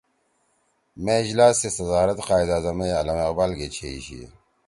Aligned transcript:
مے 1.03 1.13
اجلاس 1.21 1.55
سی 1.61 1.69
صدارت 1.77 2.17
قائداعظم 2.29 2.77
ئے 2.83 2.89
علامہ 2.99 3.25
اقبال 3.27 3.51
گے 3.59 3.67
چھیئی 3.75 3.99
شی 4.05 4.19